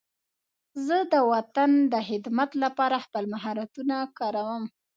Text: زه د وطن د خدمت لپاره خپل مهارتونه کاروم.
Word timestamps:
زه 0.85 0.97
د 1.13 1.15
وطن 1.31 1.71
د 1.93 1.95
خدمت 2.07 2.49
لپاره 2.63 2.97
خپل 3.05 3.23
مهارتونه 3.33 3.95
کاروم. 4.19 4.63